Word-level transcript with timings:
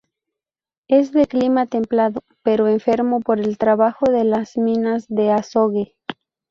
Es 0.87 1.11
de 1.11 1.27
clima 1.27 1.67
templado 1.67 2.23
pero 2.41 2.67
enfermo 2.67 3.19
por 3.19 3.39
el 3.39 3.59
trabajo 3.59 4.07
de 4.11 4.23
las 4.23 4.57
minas 4.57 5.05
de 5.09 5.29
azogue. 5.29 5.95